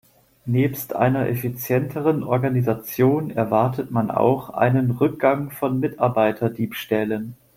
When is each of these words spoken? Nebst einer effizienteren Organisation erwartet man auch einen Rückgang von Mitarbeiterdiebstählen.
Nebst 0.47 0.95
einer 0.95 1.27
effizienteren 1.29 2.23
Organisation 2.23 3.29
erwartet 3.29 3.91
man 3.91 4.09
auch 4.09 4.49
einen 4.49 4.89
Rückgang 4.89 5.51
von 5.51 5.79
Mitarbeiterdiebstählen. 5.79 7.35